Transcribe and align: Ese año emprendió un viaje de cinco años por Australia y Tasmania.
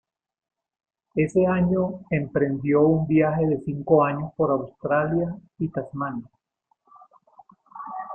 Ese 1.13 1.45
año 1.45 1.99
emprendió 2.09 2.81
un 2.81 3.05
viaje 3.07 3.45
de 3.45 3.61
cinco 3.63 4.03
años 4.03 4.31
por 4.35 4.49
Australia 4.49 5.37
y 5.59 5.69
Tasmania. 5.69 6.27